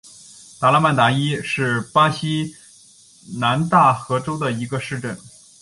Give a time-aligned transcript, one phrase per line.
[0.59, 2.55] 特拉曼达伊是巴西
[3.37, 5.15] 南大河州的一个市镇。